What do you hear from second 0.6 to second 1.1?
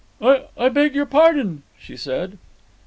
beg your